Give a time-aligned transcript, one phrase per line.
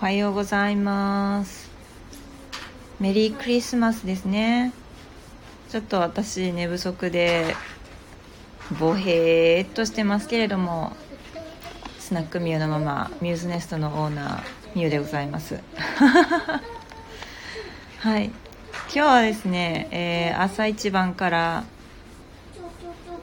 [0.00, 1.68] はようございます。
[3.00, 4.72] メリークリスマスですね。
[5.70, 7.56] ちょっと私寝不足で
[8.78, 10.92] ぼへーっとしてますけれども
[11.98, 14.42] スナックミューのままミューズネストのオーナー
[14.76, 15.58] ミューでございます。
[17.98, 18.26] はい。
[18.26, 18.32] 今
[18.92, 21.64] 日はですね、えー、朝一番から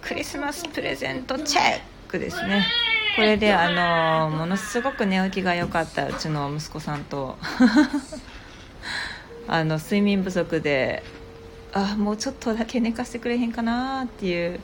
[0.02, 1.80] クリスマスプレゼントチェッ
[2.10, 2.68] クですね。
[3.16, 7.38] これであのものすごく寝起きが良かったうちの息子さんと。
[9.48, 11.04] あの睡眠不足で
[11.72, 14.60] あもうちょっとだけ寝かせてくれへんかなっていう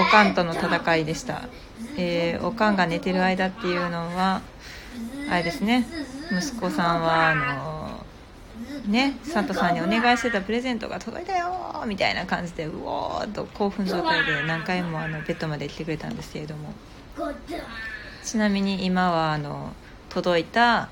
[0.00, 1.42] おかんとの戦いでした、
[1.98, 4.40] えー、おかんが寝てる間っていうのは
[5.30, 5.86] あれですね。
[6.30, 8.06] 息子さんはあの
[8.86, 16.72] ねサンタさんにお願いしてたプレゼントが届いたよみたいな感じでうおーっと興奮状態で何回もあのベッドまで来てくれたんですけれども。
[18.24, 19.72] ちなみに今はあの
[20.08, 20.88] 届いた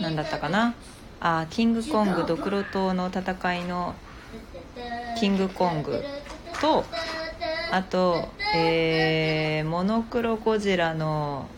[0.00, 0.74] 何だったかな？
[1.20, 3.94] あキングコングドクロ島の戦いの
[5.18, 6.00] キングコング
[6.60, 6.84] と
[7.72, 11.48] あと、えー、モノクロゴジラの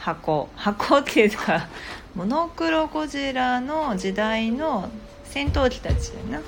[0.00, 0.48] 箱。
[0.56, 1.68] 箱っていうか
[2.14, 4.90] モノクロゴジラの時代の
[5.24, 6.42] 戦闘機たちやな。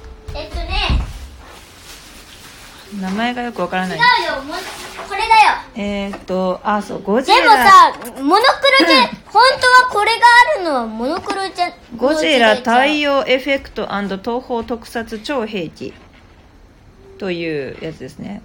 [3.01, 3.98] 名前がよくわからない。
[3.98, 5.31] 違うよもこれだよ。
[5.75, 10.20] えー、っとあそうゴジでもラさモノクロじゃ本当はこれが
[10.55, 15.93] あるのはモノクロじゃゴジラ太陽陽エフェクト東方特撮超兵器。
[17.19, 18.43] というやつですね。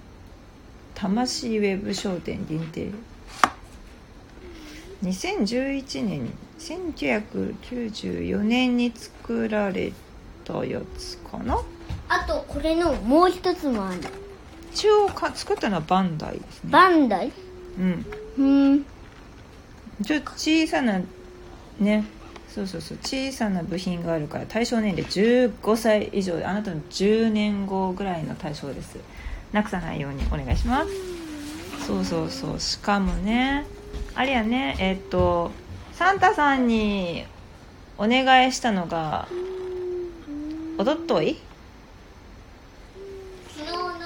[0.96, 2.90] 魂ウェブ商店限定。
[5.04, 9.92] 2011年1994年に作られ
[10.46, 11.60] たやつかな。
[12.08, 14.02] あとこれのもう一つもある
[14.74, 16.72] 一応か作ったのはバンダイですね。
[16.72, 17.32] バンダイ？
[17.80, 18.06] うん。
[18.38, 18.44] う
[18.76, 18.86] ん。
[20.04, 21.02] ちょっと小さな
[21.80, 22.06] ね
[22.48, 28.98] そうそうそう小さな部品があるから対象年齢15歳以上であなたの10年後ぐらいの対象です。
[29.52, 30.92] なくさないようにお願いします。
[31.86, 32.60] そうそうそう。
[32.60, 33.66] しかもね
[34.16, 35.52] あれやねえっと
[35.94, 37.26] サンタさんに
[37.98, 39.28] お願いしたのが
[40.78, 41.38] おととい
[43.56, 44.00] 昨日の昨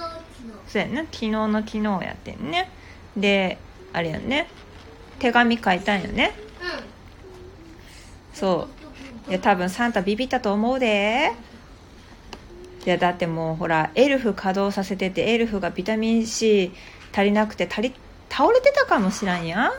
[0.67, 1.01] そうやな。
[1.03, 2.69] 昨日の昨日やってんね。
[3.15, 3.57] で
[3.93, 4.47] あれやね。
[5.19, 6.33] 手紙書いたんよね。
[8.33, 8.67] そ
[9.27, 9.29] う。
[9.29, 11.31] いや多分サンタビビったと思うで。
[12.85, 16.71] いやだってもうほらエルフ稼働させててエルフがビタミン C
[17.11, 17.95] 足りなくて足り
[18.29, 19.69] 倒れてたかもしらんや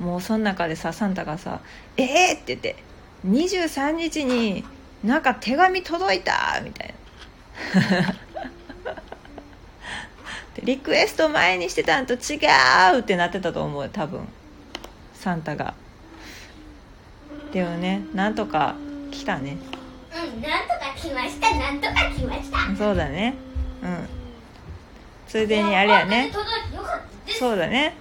[0.00, 0.02] ん。
[0.02, 1.60] もうその中でさサンタがさ
[1.96, 2.76] 「えー!」って言って
[3.26, 4.64] 「23日に
[5.02, 6.94] なんか手紙届いた!」みたい
[7.74, 8.12] な。
[8.12, 8.25] で
[10.64, 12.38] リクエスト前にしてたんと違
[12.94, 14.26] うってなってたと思うよ多分。
[15.14, 15.74] サンタが。
[17.52, 18.74] でもねなんとか
[19.10, 19.56] 来たね。
[20.12, 22.76] 日うんなんとか来ましたなんとか来ました。
[22.76, 23.34] そうだね。
[23.82, 24.08] うん。
[25.28, 26.30] ついでにあれやね。
[27.38, 27.96] そうだね。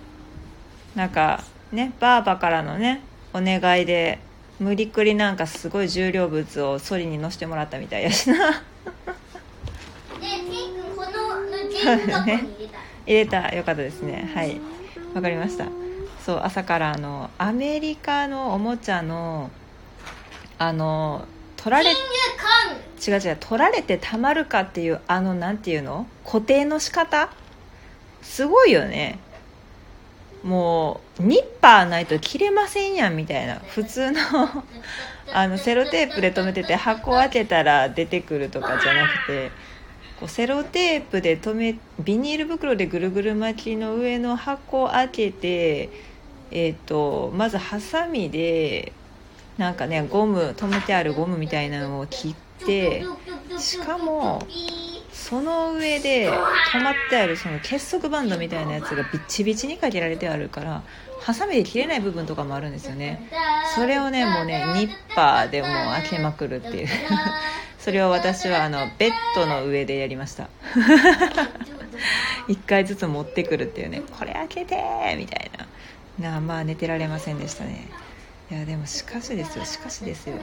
[0.95, 3.01] なんかねバーバからのね
[3.33, 4.19] お願いで
[4.59, 8.61] 無理くりなんかすごい重量物をソリに乗せてもらったみたいやしなで
[10.49, 11.03] ピンクこ
[13.05, 14.31] 入れた入れたよかったですね。
[14.33, 14.59] はい。
[15.13, 15.65] わかりました。
[16.25, 19.51] そう朝からあのアメリカのおもちゃの
[20.57, 21.93] あの取られ違
[23.11, 26.07] う違う取られてたまるかっていうあのなんていうの？
[26.25, 27.29] 固定の仕方？
[28.23, 29.19] すごいよね。
[30.43, 33.61] もうニッパーないと切れませんやんみたいな。
[33.67, 34.19] 普通の
[35.33, 39.51] あのセロテープで留めてて箱を開けたら出てくるとかじゃなくて。
[40.19, 45.89] こうセロテープで留めビニール袋でぐるぐる巻きの上の箱を開けて
[46.51, 48.93] えっ、とまずハサミで
[49.57, 53.03] なんかねゴム留めてあるゴムみたいなのを切って
[53.57, 54.45] しかも
[55.11, 60.83] その上で止まってあるその結束バンドみたいなやつがビチビチにかけられてあるから
[61.21, 63.29] ハサミで切れない部分とかもあるんですよね。
[63.73, 66.87] それをねもうねニッパーでもう開けまくるっていう。
[67.85, 70.49] それを私はあのベッドの上でやりました。
[72.49, 74.01] 1回ずつ持ってくるっていうね。
[74.17, 74.75] これ開けて
[75.19, 75.51] みたい
[76.19, 76.31] な。
[76.31, 77.87] なまあ寝てられませんでしたね。
[78.49, 79.65] いやでもしかしですよ。
[79.65, 80.37] しかしですよ。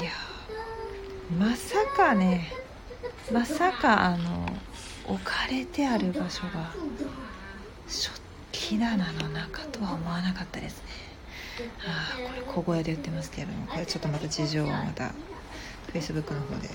[0.00, 0.10] いや
[1.38, 2.52] まさかね。
[3.30, 4.48] まさかあの
[5.06, 6.74] 置かれてある場所が
[7.86, 8.20] 食
[8.50, 10.82] 器棚の中とは思わなかったですね。
[11.86, 15.12] ああこれ小声で言ってますけれどもこれちょっとまた事情をまた
[15.92, 16.68] Facebook の方で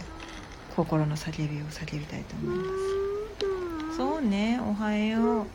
[0.75, 2.63] 心の叫びを叫びたいと思いま
[3.91, 3.97] す。
[3.97, 5.45] そうねおはよう。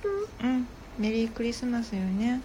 [0.42, 0.66] うん
[0.98, 2.40] メリークリスマスよね。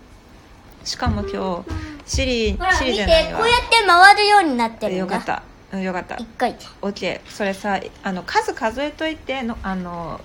[0.83, 1.71] しかも今日
[2.05, 3.39] シリシリじゃないわ。
[3.39, 4.97] こうやって回るようになってるんだ。
[4.97, 5.43] よかった。
[5.73, 6.15] うんよかった。
[6.15, 6.53] 一回。
[6.53, 10.19] で OK それさあの数数えといてのあの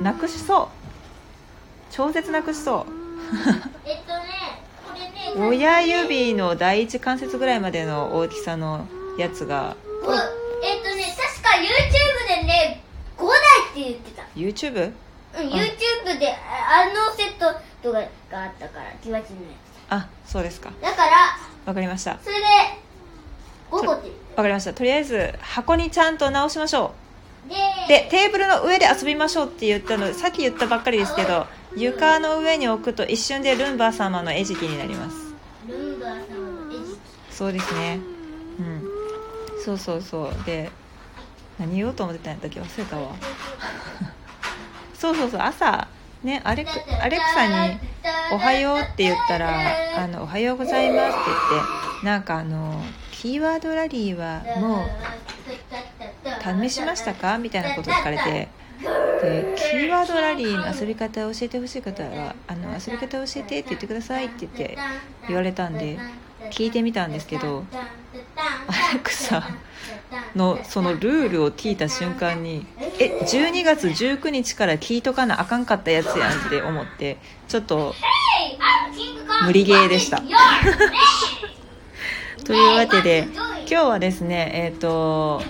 [0.00, 0.68] なくしそう。
[1.90, 2.86] 超絶なくしそう。
[3.84, 4.24] えっとね
[4.86, 5.48] これね。
[5.48, 8.86] 親指の第一関節ぐらいまでの大きさの
[9.18, 10.12] やつがこ
[10.62, 12.82] えっとね確か YouTube でね
[13.16, 14.22] 5台って言ってた。
[14.34, 14.92] YouTube?
[15.34, 18.00] うん YouTube でああのセットとか
[18.30, 19.46] があったからキワチのや
[19.88, 20.70] あそうですか。
[20.78, 21.10] つだから
[21.66, 22.18] わかりました。
[22.22, 22.46] それで
[23.70, 24.72] 5個ってわかりました。
[24.72, 26.94] とりあえず箱にちゃんと直しましょ
[27.48, 27.54] て
[27.86, 27.88] う。
[27.88, 31.46] でテーブルの上で遊びましょうって言ったのさっき言ったばっかりですけど
[31.76, 35.16] 床の上に置くと一瞬でルンバ様の餌食になります。
[35.66, 36.98] ルンバー様の餌食。
[37.30, 38.00] そうですね。
[38.58, 38.91] うん
[39.64, 40.44] そうそうそう。
[40.44, 40.70] で
[41.58, 42.60] 何言おうと思ってたんやったっけ？
[42.60, 43.08] 忘れたわ。
[44.98, 45.40] そうそうそう。
[45.40, 45.86] 朝
[46.22, 46.70] ねアレク
[47.00, 47.78] アレクサに
[48.32, 49.50] 「おはよう」って言ったら
[49.98, 54.88] 「あのおはようございます」って言ってなんかあのキーワードラリーはもう
[56.68, 57.38] 試しましたか？
[57.38, 58.48] みたいなこと聞かれて
[59.20, 64.78] でキーワードラリーの遊び方を教えてほしい方はあの遊び方を教えてって言ってくださいって言って
[65.26, 65.98] 言われたんで
[66.50, 67.64] 聞いてみたんですけど
[68.42, 69.48] アレクサ
[70.34, 72.66] のそのルールを聞いた瞬間に
[72.98, 77.18] え12月19日から聞いとかなあかんかったやつやんって思って
[77.48, 77.94] ちょっと
[79.44, 80.22] 無理ゲーでした。
[82.44, 85.42] というわけで今日はですねえっ、と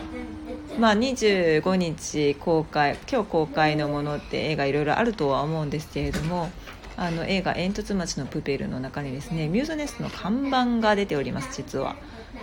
[0.79, 6.51] まあ25日公開今日公開のものって映画いろいろあるとは思うんですけれども
[6.97, 11.97] あの映画「煙突町のプペル」の中にですねミューズネストの看板が出ております実は。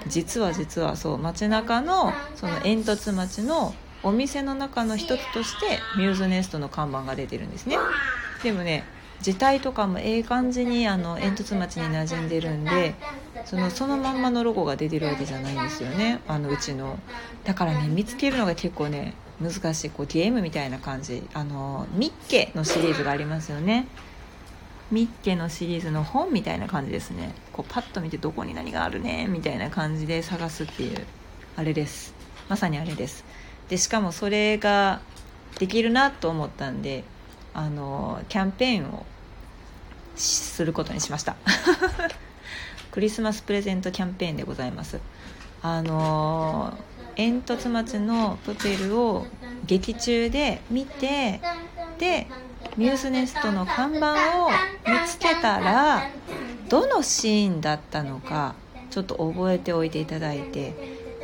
[0.08, 7.78] 実は実はそう街中のその煙突町のお店の中の一つとしてミューズネストの看板が出てるんですね。
[8.44, 8.84] でもね
[9.22, 12.96] 字体とかもええ感じにあの煙突町に馴染んでるんで
[13.44, 16.22] そのそのまんまのロゴが出てるわけじゃないんですよね。
[16.28, 16.98] あのうちの。
[17.44, 21.28] だからね見つけるのが結構ね難しいこうゲームみたいな感じ。
[21.34, 23.88] あのミッケのシリーズがありますよね。
[24.92, 27.34] ミッケのシリーズの本みたいな感じですね。
[27.54, 31.06] こうパッと見てどこに何があるねみたいな感じで探すっていう。
[31.56, 32.14] あれです。
[32.48, 33.24] まさにあれです。
[33.70, 35.02] でしかもそれが
[35.60, 37.04] できるなと思ったんで
[37.54, 39.06] あのキャンペーンを
[40.16, 41.36] することにしました。
[42.92, 45.00] クリスマスプレゼントキャンペーンでございます。
[45.62, 46.74] あの
[47.16, 49.28] 煙突町のプペルを
[49.66, 51.42] 劇中で見て
[51.98, 52.28] で
[52.78, 54.14] ミューズネストの看板
[54.46, 56.10] を見つけたら
[56.70, 58.56] どのシーンだったのか
[58.90, 60.74] ちょっと覚えておいていただいて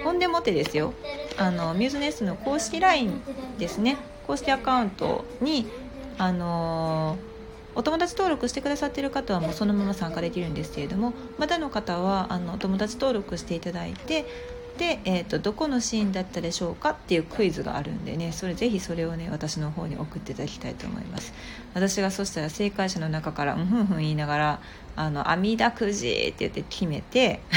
[0.04, 0.94] ほんでもってですよ
[1.38, 3.22] あのミューズネストの公式 LINE
[3.58, 3.98] ですね
[4.28, 5.68] 公式アカウントに
[6.18, 7.18] あの
[7.76, 14.26] お友達登録してくださってる方はもうそのまま参加できるんですけれどもまだの方はあのお友達登録していただいて
[14.78, 21.34] で、えーと、どこのシーンだったでしょうかっていうクイズがあるんでねそれぜひそれをね私の方に送っていただきたいと思います。
[21.74, 24.60] 私がそしたら正解者の中から「うんふんふん」言いながら
[24.96, 27.40] 「あの網だくじ」って言って決めて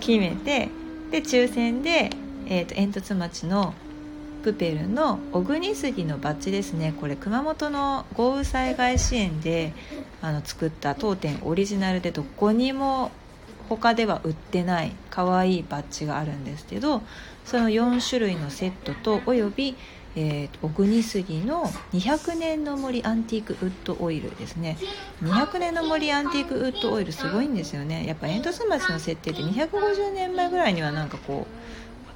[0.00, 0.68] 決めて
[1.10, 2.10] で抽選で、
[2.46, 3.74] えーと、煙突町の
[4.42, 6.92] プペルの小国杉のバッジですね。
[7.00, 9.72] これ熊本の豪雨災害支援で
[10.20, 13.10] あの作った当店オリジナルでどこにも
[13.68, 17.02] 他では売ってない可愛いバッジがあるんですけど
[17.44, 19.76] その4種類のセットとおよび、
[20.16, 24.78] えー、小国杉の200年の森アンティークウッドオイルですね。
[25.22, 28.06] 200年の森アンティークウッドオイルすごいんですよね。
[28.06, 31.46] やっぱ煙突町の設定って250年前ぐらいにはなんかこ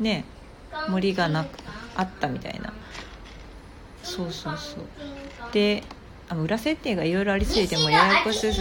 [0.00, 0.24] うね
[0.88, 1.48] 森がなく
[1.96, 2.72] あったみたいな。
[4.02, 4.84] そうそうそう。
[5.52, 5.82] で
[6.30, 8.60] あの裏設定がいろいろありすぎてもややこしいです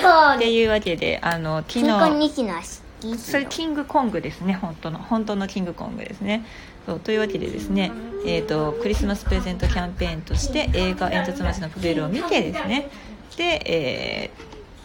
[0.00, 1.86] そうっていうわけであの昨日
[3.16, 6.44] それキングコングですね本当の本当のキングコングですね
[6.86, 7.92] そうというわけでですね、
[8.24, 12.88] えーと、クリスマスプレゼントキャンペーンとして映画「煙突町のプベル」を見てですね
[13.36, 14.30] で、え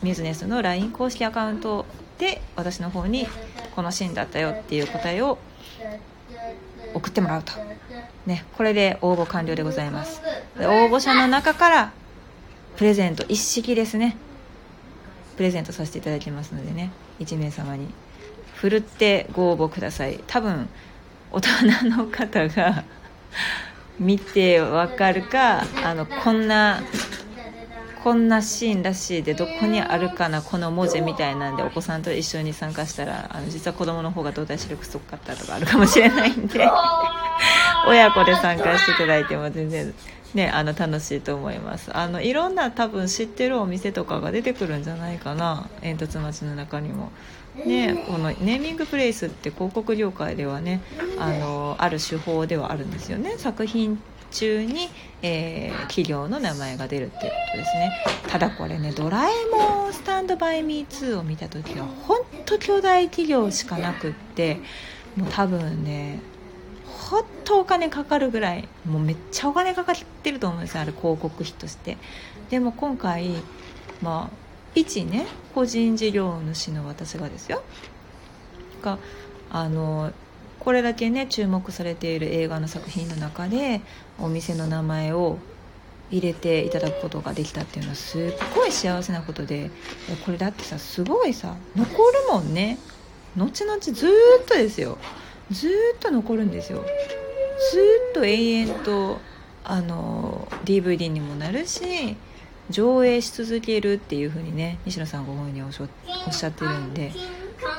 [0.01, 1.85] ー、ミューズネスの LINE 公式アカウント
[2.17, 3.27] で私の方に
[3.75, 5.37] このシーンだったよっていう答えを
[6.93, 7.53] 送ってもらうと、
[8.25, 10.21] ね、これで応募完了でございます。
[10.57, 11.91] で応募者の中から
[12.77, 14.15] プレゼント一式ですね。
[15.35, 17.87] プレゼントさせていただきますのでね1名様に。
[18.55, 20.23] ふるってご応募ください。
[20.27, 20.69] 多分
[21.31, 22.83] 大人の方が
[23.99, 26.81] 見てわかるかあのこんな
[28.03, 36.67] こんなシーンらしいでどこにあるかなこの文字みたいなんでお子さんと一緒に参加したらあの実は子供の方が動体視力すごかったとかあるかもしれないんで。
[37.87, 39.93] 親子で参加していただいても全然
[40.33, 41.95] ねあの楽しいと思います。
[41.95, 45.67] あのいろんな多分知ってるお店とかが出てくるんじゃないかな。
[45.81, 47.11] 煙突町の中にも。
[47.65, 50.81] ね、このネーミングプレイスって広告業界ではね
[51.19, 53.35] あのある手法ではあるんですよね。
[53.37, 54.01] 作品
[54.33, 54.89] 中に、
[55.21, 57.93] えー、企業の名前が出るっていうことですね。
[58.27, 64.59] ただこれね「ドラえもんスタンドバイミー2」を見た時は本当巨大企業しかなくって
[65.15, 66.19] もう多分ね
[66.85, 71.97] ほんとお金かかるぐらいもうめっちゃお金かかってると思うんですよあれ広告費として。
[72.49, 73.31] でも今回
[74.01, 74.37] まあ
[74.75, 77.63] 一ね個人事業主の私がですよ。
[78.81, 78.97] が
[79.51, 80.11] あの
[80.59, 83.81] これだけね注目されている映画の作品の中で
[84.19, 85.37] お店の名前を
[86.11, 89.71] 入れていただくことができたっていうのはすっごい幸せなことで
[90.25, 91.97] これだってさすごいさ残る
[92.31, 92.77] もんね。
[93.35, 94.97] 後々ずっとですよ。
[95.51, 96.85] ずっと残るんですよ。
[97.71, 97.79] ず
[98.11, 99.19] っと永遠と
[99.63, 102.15] あの DVD にもなるし
[102.69, 107.11] 上映し続けるっていうふうにね西野さんご本人おっしゃってるんで。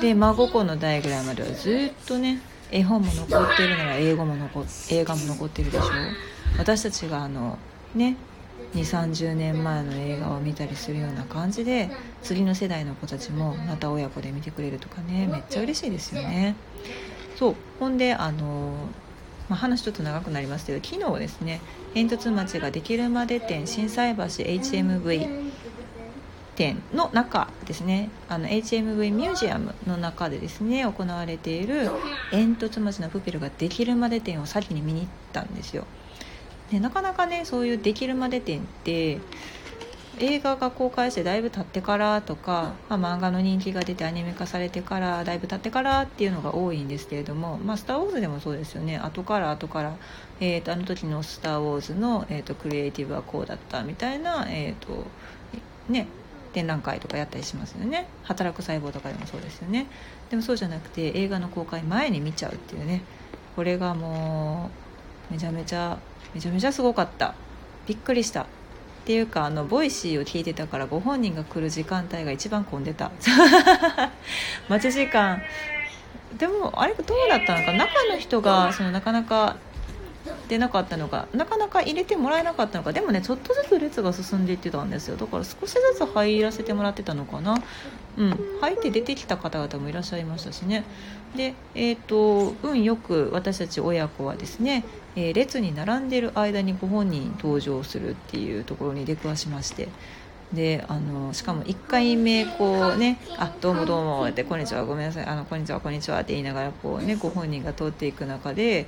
[0.01, 2.41] で真心の代ぐらいまではずっとね
[2.75, 5.87] 絵本も残ってるなら英語も残映画も残ってるでしょ？
[6.57, 7.57] 私たちがあの
[7.95, 8.17] ね
[8.73, 11.89] 2 3 0年前の映画を見たりするような感じで
[12.21, 16.55] 次の世代の子たちもまた親子で見てくれるとかねめっちゃ嬉しいですよね。
[17.37, 17.55] そう。
[17.79, 18.73] ほんであの
[19.47, 21.61] まあ、話ちょっと長くなりますけど昨日ですね
[21.93, 25.51] 煙突町ができるまで店心斎橋 HMV
[26.55, 28.09] 店の中ですね。
[28.29, 31.91] あの HMV ミュージアムの中でですね行われている
[32.31, 35.85] 煙突町のプペルができるまで店を先に見に行ったんですよ。
[36.71, 39.19] でなかなかねそういうできるまで店って
[40.17, 48.97] 映画が公開してだいぶ経ってからとか、まあ、漫画の人気が出てアニメ化されてからだいぶ経ってからっていうのが多いんですけれども「まあ、スター・ウォーズ」でもそうですよね。
[48.97, 49.93] 後から後から、
[50.39, 55.05] えーと、あの時の「スター・ウォーズの」えーと、クリエイティブはこうだったみたいな、えーと
[55.89, 56.07] ね、
[56.55, 58.07] 展覧会とかやったりしますよね。
[58.23, 59.87] 働く細胞とかでもそうですよね。
[60.29, 63.03] でもそうじゃなくて映画の公開前に見ちゃうっていうね。
[63.55, 64.69] これがも
[65.29, 65.97] うめちゃめちゃ
[66.33, 67.35] めちゃめちゃすごかった。
[67.87, 68.43] びっくりした。
[68.43, 68.45] っ
[69.05, 73.11] ていうかあの Voicy を聞いてたからご本人が来る時間帯が一番混んでた。
[74.69, 75.41] 待ち時間。
[76.37, 79.57] でもあれどうだったのか中の人がそのなかなか
[80.47, 82.93] 出なかったのかなかなか入れてもらえなかったのか。
[82.93, 85.17] でもねちょっとずつ列が進んでいってたんですよ。
[85.17, 87.55] だから少しずつ入らせてもらってたのかな。
[88.17, 88.39] うん。
[88.61, 90.83] 入って出てきた方々もいらっしゃいましたしね。
[91.35, 94.83] でえっ、ー、と運よく私たち親子はですね
[95.17, 99.87] えー、列に並んでいる間にご本人登場するっていうところに出くわしまして。
[100.53, 105.25] であのしかも1回目こうね「あどうもどうも」って「こんにちはごめんなさい。
[105.25, 108.87] あのこんにちはこんにちは」って言いながらこうねご本人が通っていく中で、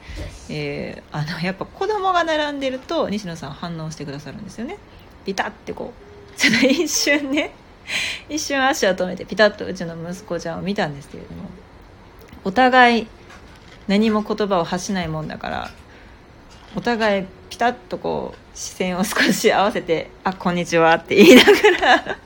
[0.49, 4.77] えー、あのやっぱ子供が並んでると西野さん反応してくださるんですよね。
[5.25, 7.53] ピタッてこうちょっと一瞬ね
[8.29, 11.49] 一瞬足を止めてピタッとうちの息子ちゃんを見たんですけれども
[12.43, 13.07] お互い
[13.87, 15.71] 何も言葉を発しないもんだから
[16.75, 22.17] お互いピタッとこう視線を少し合わせて「あこんにちは」って言いながら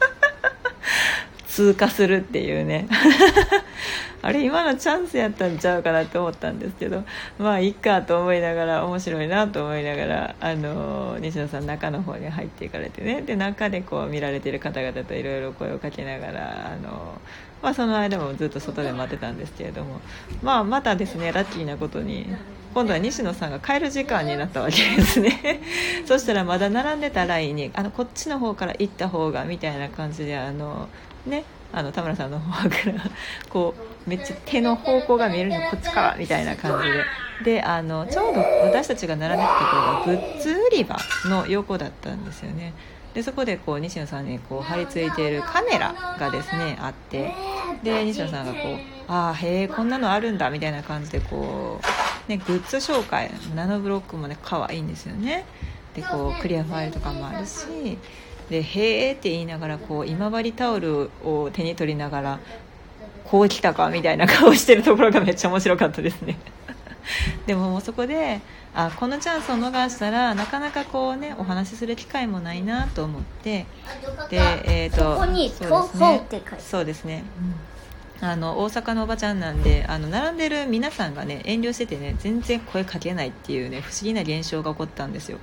[1.46, 2.88] 通過するっていうね。
[4.24, 7.04] あれ今のチャンスやったんちゃうかなって思ったんですけど
[7.40, 13.24] まあいいかと思いながら面白いなと思いながらあの西野さん中の方に入っていかれてね。
[13.24, 17.20] で中でこう見られてる方々といろいろ声をかけながらあの、
[17.62, 20.00] まあ、その間もずっと外で待ってたんですけれども、
[20.42, 22.28] まあ、またですねラッキーなことに
[22.74, 25.62] 今度は西野さんが帰る時間になったわけですね。
[26.06, 30.88] そしたらまだ並んでたラインにあのこっちの方から行った方がみたいな感じであの
[31.25, 32.94] ねあの田村さんの方から
[33.50, 33.75] こ
[34.06, 37.04] うめっちゃ手の方向が見えるのこっちからみたいな感じで。
[37.44, 42.74] であのちょうど私たちが並んでたところがグッズ売り場の横だったんですよね。
[43.13, 47.34] でそこでこう西野さんにこう張り付いているカメラがですねあって。
[47.84, 48.78] で西野さんがこう
[49.12, 51.86] 「ああへえこんなのあるんだ」みたいな感じでこう、
[52.32, 55.44] ね、グッズ紹介ナノブロックもね可愛いんですよね。
[55.94, 57.98] でこうクリアファイルとかもあるし
[58.50, 62.40] で「へえ」って言いながらこう今治タオルを手に取りながら
[63.26, 66.38] 「こう来たか」みたいな顔してるところがめっちゃ面白かったですね。
[67.46, 68.40] でももうそこで
[68.74, 73.66] あこのチャンスを逃したらなかなかこうねお話しする機会もないなと思って
[74.30, 75.94] でえっ、ー、とそうです
[76.54, 76.62] ね。
[76.70, 77.24] そうですね、
[78.22, 85.40] あの大阪のおばちゃんなんであの並んでる皆さんがね遠慮しててね全然声かけないっていうね不思議な現象が起こったんですよ。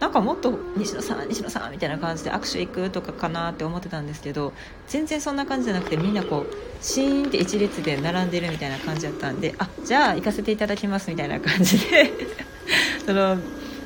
[0.00, 4.52] なんかもっと西野さん西野さんみたいな感じで握手行くとかかなって思ってたんですけど
[4.88, 12.10] 全然そんな感じじゃなくてみんなこうシーンって一列で並んでるみたいな感じだったんであじゃあ行かせていただきますみたいな感じで
[13.06, 13.36] その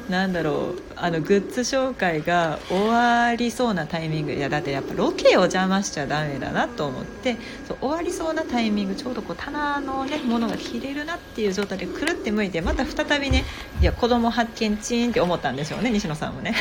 [0.09, 7.37] なんだろうあのグッズ紹介が終わりそうなタイミングいやだってやっぱロケを邪魔しちゃダメだなと思って
[7.67, 13.45] そう終わりそうなタイミングちょうどこう棚のねものが切れるなっていう状態でくるって向いてまた再びね
[13.81, 16.55] いや子供発見チーンって思ったんでしょうね西野さんもね。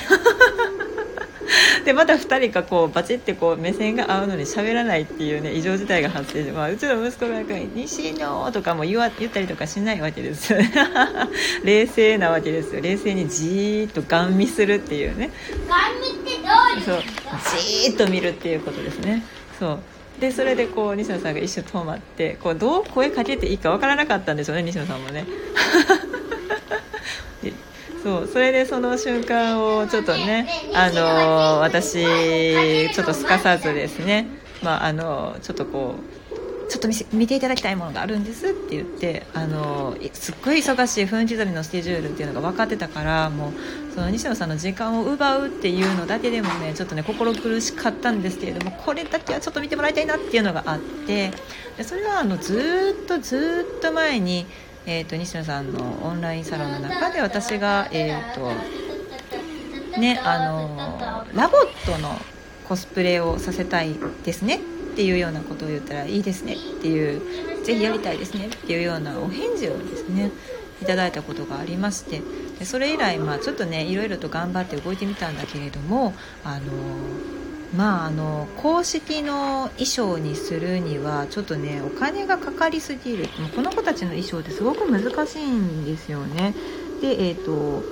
[1.85, 7.41] でまた2人がこうバチってこう目線が合うのに喋らないっていうね異常事態が発生して、まあ、うちの息子が
[7.75, 10.53] 「西野」とかも言わ言ったりとかしないわけです。
[10.53, 10.59] よ
[11.63, 12.81] 冷静なわけですよ。
[12.81, 15.31] 冷静にじーっとガン見するっていうね。
[15.67, 17.03] ガン見ってどういうそう。
[17.59, 19.23] じーっと見るっていうことですね。
[19.59, 19.79] そう。
[20.19, 25.25] でそれでこう西野さんが一瞬止まってこうどう声かけていいかわからなかったんでしょうね西野さんもね。
[25.25, 26.04] で
[28.05, 32.03] そうそれでその瞬間をちょっとねあの私
[32.93, 34.27] ちょっとすかさずですね
[34.61, 35.95] まああのちょっとこ
[36.67, 51.31] うちょっと見ていただきたいものがあるんですって言ってあのすっごい忙しい分刻みのスケジュールっていうのが分かってたからもうその西野さんの時間を奪うっていうのだけでもねちょっとね心苦しかったんですけれどもこれだけはちょっと見てもらいたいなっていうのがあって
[51.75, 54.45] でそれはあのずっとずっと前に、
[54.85, 58.51] えー、と西野さんのオンラインサロンの中で私が、えーと
[59.99, 62.19] ねあのラボットの
[62.67, 64.59] コスプレをさせたいですねっ
[64.95, 70.31] ていうようなことを言ったらいいですねっていうぜひやりたいですねっていうようなお返事をですね
[70.81, 72.21] いただいたことがありまして
[72.59, 76.13] でそれ以来、まあ、ちょっとねいろいろと頑張って動いてみたんだけれども
[76.43, 76.61] あの
[77.73, 83.27] まああの公式の衣装にするにはちょっとねお金がかかりすぎる。
[83.55, 86.53] この子たちの衣装ってすごく難しいんですよね。
[87.01, 87.83] でえっ、と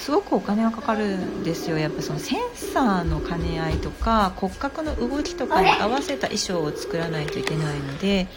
[0.00, 1.78] すごくお金がかかるんですよ。
[1.78, 8.28] やっぱそのセンサーの兼ね合いとか骨格の動きとかに合わせた衣装を作らないといけないので、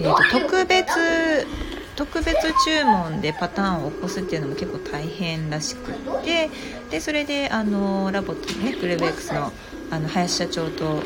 [0.00, 1.46] えーと特別
[1.96, 6.50] 特別注文でパターンを起こすっていうのも結構大変らしくって
[6.94, 9.52] でそれであのラボットのねグルーベックスの
[9.90, 11.02] あの林社長と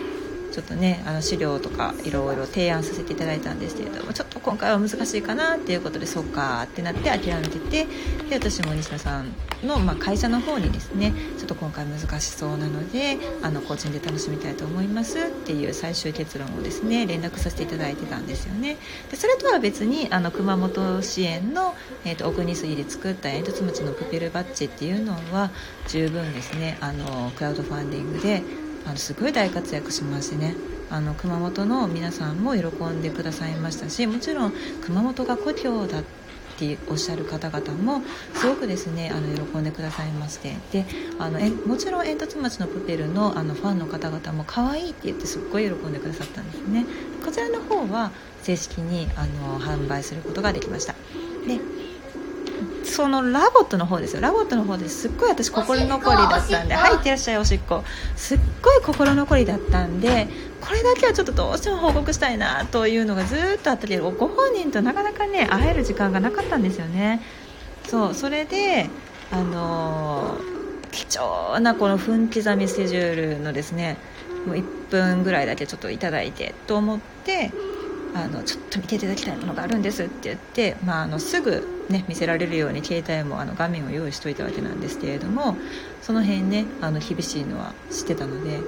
[0.58, 7.86] ちょっとねあの資料とかいろいろ提案させていただいたんですけれどもちょっと今回は難しいかなっていうことでそっかってなって諦めてて
[8.28, 18.78] で私も西野さんの、まあ、会社の方にですねちょっと今回難しそうなのであの個人で楽しみたいと思いますっていう最終結論をですね連絡させていただいてたんですよね。
[19.12, 25.50] でそれとは別にあの熊本支援の、えー、と奥に杉で作った煙突町のプペルバッジっていうのは
[25.86, 28.42] 十分ですねあのクラウドファンディングで
[28.86, 30.54] あのすごい大活躍しましね。
[30.90, 36.02] あの熊本の皆さんも喜んでくださいましたしもちろん熊本が故郷だっ
[36.58, 38.02] ておっしゃる方々も
[38.34, 40.56] すごくですねあの喜んでくださいまして。
[40.72, 40.86] で
[41.18, 46.86] あのえもちろん煙突町のプペルのあのファンの方々も可愛いって言ってすっごい喜んでくださったんですね。
[47.24, 48.10] こちらの方は
[48.42, 50.94] 正式にあの販売することができました。
[51.46, 51.60] で
[52.88, 54.20] その LOVOT の方ですよ。
[54.20, 56.74] LOVOT の方ですっごい私心残りだったんで。
[56.74, 56.82] おしっこ。
[56.82, 57.84] はいいってらっしゃいおしっこ。
[58.16, 60.28] すっごい心残りだったんで
[60.60, 67.20] これだけはちょっとどうしても報告したいなというのがずーっとあったけどご本人となかなかね会える時間がなかったんですよね。
[67.88, 68.88] そうそれで
[69.30, 70.58] あのー
[70.90, 73.98] 貴重なこの分刻みスケジュールのですね
[74.46, 77.52] もう1分ぐらいだけちょっといただいてと思って
[78.24, 85.56] あのちょっと見ていただきたいものがあるんですって言って、まあ、あのすぐ、ね、見せられるように携帯もあの画面を用意しておいたわけなんですけれども
[86.02, 88.60] その辺ねあの厳しいのは知ってたので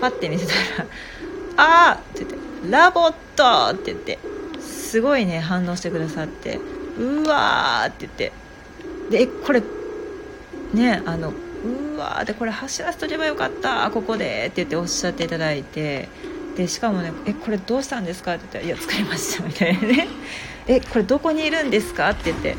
[0.00, 0.86] パッて見せたら
[1.56, 2.36] 「あー!」って言って
[2.70, 4.18] 「ラボット!」って言って
[4.60, 6.60] すごいね反応してくださって
[6.98, 8.32] 「うわー!」って言って
[9.10, 9.62] でこれ
[10.72, 11.32] ねあの
[11.64, 16.08] うわーでこれ走らせとけばよかったここでって言っておっしゃっていただいて
[16.56, 20.08] でしかもね「えこれどうしたんですか?」って言ったら「いや作りました」みたいなね
[20.66, 22.56] 「えこれどこにいるんですか?」って言って。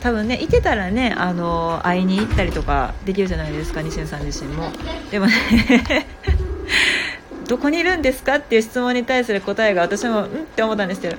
[0.00, 4.70] 多分ねいてたらねあの会いに行ったりとかできるじゃないですか西野さん自身も。
[5.10, 5.32] でもね
[7.48, 8.36] どこにいるんですか？
[8.36, 10.26] っていう質問に対する答えが私もうん？
[10.26, 11.16] って思ったんですけど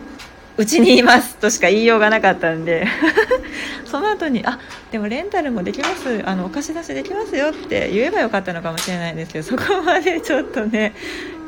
[0.56, 2.88] うちにいますとしか言いようがなかったんで。
[3.84, 4.60] その後にあ
[4.92, 6.22] でもレンタルもできます。
[6.26, 10.94] あのお貸し出しできますよって言えばよかったのかもしれないんですけどそこまでちょっとね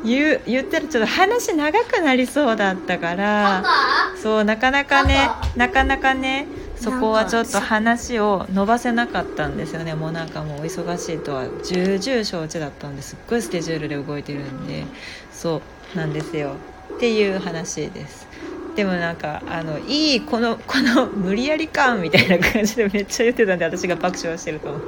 [0.04, 3.62] 言う言ったらちょっと話長くなりそうだったから。
[3.64, 9.94] パそうなかなかねパなかなかねそこはちょっと話を伸ばせなかったんですよね。
[9.94, 14.84] もうなんかもうお忙しいとは重々承知だったんですっごいスケジュールで動いてるんで。
[15.32, 15.62] そ
[15.94, 16.54] うなんですよ。
[16.96, 18.26] っていう話です。
[18.74, 24.80] でもなんかあのいいこの この無理やり感みたいな感じでめっちゃ言ってたんで私が爆笑してると思う。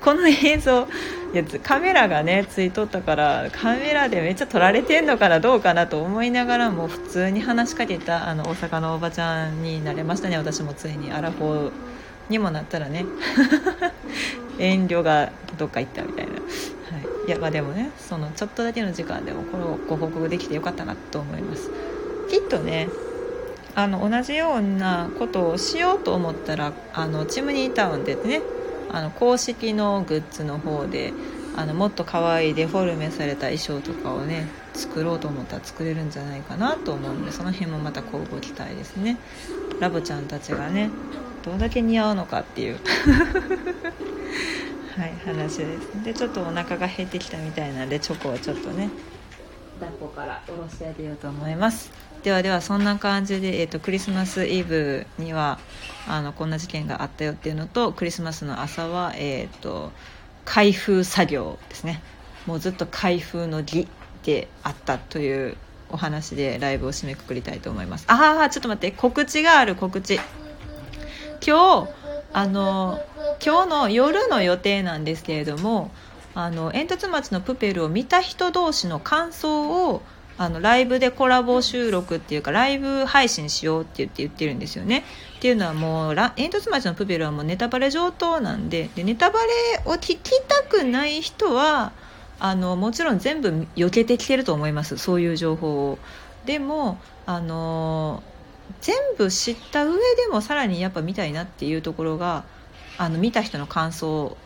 [0.00, 0.86] この映像
[1.32, 10.38] いやカメラがねついとったからカメラでめっちゃ撮られてんのかなどうかなと思いながらも普通に話しかけたあの大阪のおばちゃんになれましたね。
[10.38, 11.72] 私もついにアラフォー
[12.30, 13.04] にもなったらね。
[14.58, 21.70] 遠慮がどっか行ったみたいな、はい、いやまあでもねそのちょっとだけの時間でもこれをご報告できてよかったなと思います。
[22.30, 22.88] きっとね
[23.74, 28.40] あの同じようなことをしようと思ったらあのチムニータウンでね
[28.90, 31.12] あの公式のグッズの方で
[31.56, 39.18] あのもっと可愛いデフォルメされた衣装とかをね作ろうと思ったら作れるんじゃないかなと思うんでその辺もまた交互期待ですね。
[39.80, 40.90] ラボちゃんたちがね
[41.44, 42.78] どれだけ似合うのかっていう。
[44.96, 46.04] はい話です。
[46.04, 48.90] でちょっとお腹が減ってきたみたいなんでチョコをちょっとね
[49.80, 51.90] 抱っこから下ろしてあげようと思います。
[52.22, 55.58] ではではそんな感じで、えーと、クリスマスイブには
[56.08, 59.92] あのこんな事件があったよっていうのとクリスマスの朝は、えーと、
[60.44, 62.02] 開封作業ですね。
[62.46, 63.86] もうずっと開封の儀
[64.24, 65.56] であったという
[65.90, 68.04] お話でライブを締めくくりたいと思います。
[68.08, 68.96] ああちょっと待って。
[68.96, 70.20] 告知がある告知。
[71.46, 71.88] 今日
[72.32, 73.00] あの
[73.44, 75.90] 今日の夜の予定なんですけれども
[76.34, 80.02] あの煙突町のプペルを見た人同士の感想を
[80.38, 85.04] あのライブでコラボ収録っていうかライブ配信しようって言って言ってるんですよね。
[85.36, 91.92] っていうのはもう煙突町のプペルはもうネタバレ上等なんででネタバレを聞きたくない人は
[92.38, 95.98] あのもちろん全部避けてきてると思いますそういう情報を。
[96.44, 98.22] でもあの
[98.80, 99.98] 全部知った上で
[100.30, 102.44] もさらにやっぱ見たいなっていうところが
[102.96, 104.36] あの見た人の感想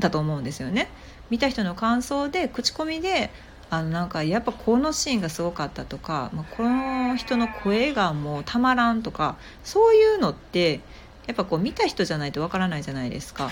[0.00, 0.88] だと思うんですよね。
[1.30, 3.30] 見た人の感想で口コミで
[3.70, 10.80] あのなんかやっぱこのシーンがすごかったとか、まあ、この人の声がもうたまらんとかそういうのって
[11.26, 13.50] やっぱこう見た人じゃないとわからないじゃないですか。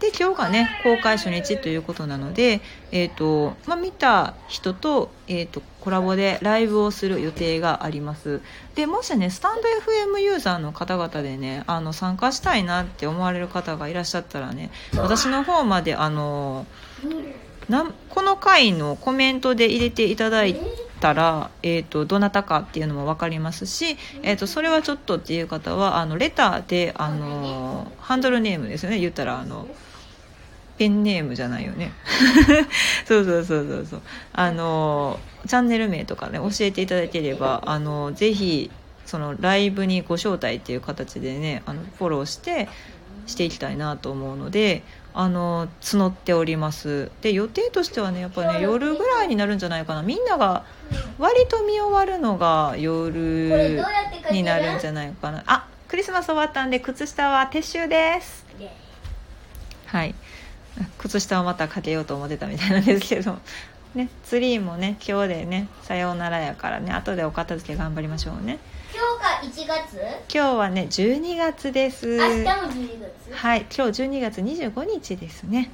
[0.00, 8.40] で今日がね公開初日ということなので、えーとまあ、見た人と,、えーと、コラボでライブをする予定があります
[8.74, 9.62] でもしねスタンド
[10.16, 16.66] FM ユーザーの方々でねあの参加したいなって思われる方がいらっしゃったらね私の方まであの
[17.68, 20.56] なこの回のコメントで入れていただい
[21.00, 28.98] たら、えーと、どなたかっていうのも分かりますし、えーと、それはちょっとっていう方はあのレターであのハンドルネームですよね。
[28.98, 29.66] 言ったらあの
[30.78, 31.92] ペンネームじゃないよね。
[33.06, 34.02] そうそうそうそうそう。
[34.32, 38.70] あのチャンネル名とかね教えていただければあのぜひ
[39.04, 42.68] そのライブにご招待っていう形でねあのフォローして
[43.26, 44.82] していきたいなと思うので
[45.12, 47.10] あの募っております。
[47.22, 50.02] で予定としてはねやっぱね夜ぐらいになるんじゃないかな。
[50.02, 50.64] みんなが
[51.18, 53.82] 割と見終わるのが夜
[54.30, 55.42] になるんじゃないかな。
[55.46, 58.44] あクリスマス終わったんで靴下は撤収です。
[59.86, 60.14] はい。
[60.98, 63.38] 靴下をまたかけようと思ってたみたいなんですけど。
[63.94, 68.58] ねツリーもね今日でねさようならやからね後でお片付け頑張りましょうね
[69.04, 69.98] 今日が1月？
[70.32, 72.16] 今日はね12月です。
[72.16, 73.34] 明日も12月？
[73.34, 75.70] はい今日12月25日ですね。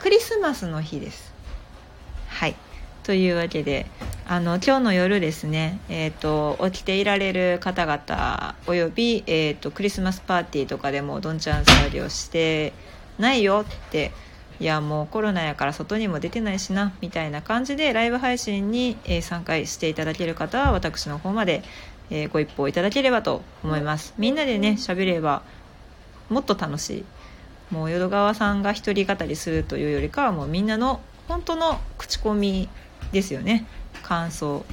[0.00, 1.32] クリスマスの日です。
[2.26, 2.56] はい。
[3.04, 3.86] というわけで
[4.26, 12.72] あの今日の夜ですね、えーと、起きていられる方々および、えーと、クリスマスパーティーとかでもどんちゃん騒ぎをして
[13.18, 14.10] ないよって
[14.60, 21.62] いやもうコロナやから外にも出てないしなみたいな感じでライブ配信に、えー、参加していただける方は私の方まで
[22.10, 24.14] えー、ご一報いただければと思います。
[24.18, 25.42] みんなでね喋れば
[26.28, 27.04] もっと楽しい。
[27.70, 32.68] もう淀川さんが一人語りするというよりかはもうみんなの本当の口コミ
[33.12, 33.66] ですよね。
[34.02, 34.64] 感想。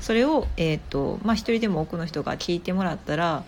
[0.00, 3.44] それを、えーとまあ、一人でも多くの人が聞いてもらったら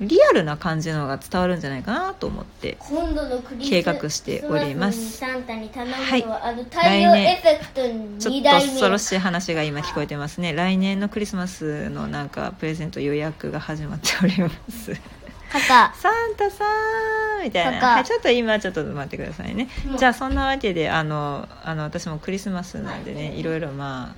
[0.00, 2.78] リアルな感じのが伝わるんじゃないかなと思って
[3.68, 5.24] 計画しております。
[5.24, 5.36] は
[6.16, 6.22] い。
[6.22, 7.38] 来年。
[8.18, 10.52] ちょっと恐ろしい話が今聞こえてますね。
[10.52, 14.92] 来年のクリスマスのなんかプレゼント予約が始まっております。
[15.94, 16.64] サンタさ
[17.40, 24.14] んみたいな、はい、ちょっと今ちょっと待ってくださいね、じゃあそんなわけであのあの私もクリスマスなんでねいろいろま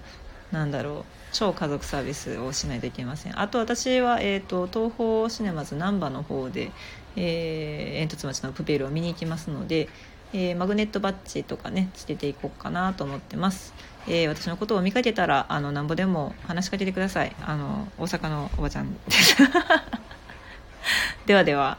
[0.53, 3.40] あなんだろう超家族サービスをしないといけません。
[3.40, 6.71] あと私は、えーと、東宝シネマズ難波の方で、
[7.16, 9.88] えー、煙突町のプペルを見に行きますので、
[10.33, 13.75] えー、マグネットバッジとかねつけていこうかなと思ってます、
[14.07, 17.35] えー、私のことを見かけたらあのなんぼでも話しかけてください。
[17.43, 19.37] あの大阪のおばちゃんです。
[21.27, 21.79] ではでは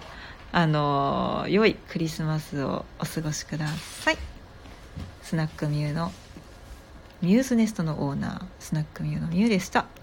[0.51, 4.17] あの良いクリスマスをお過ごしください。
[5.21, 6.11] スナックミューの
[7.21, 10.00] ミューズネストのオーナースナックミューのミューでした。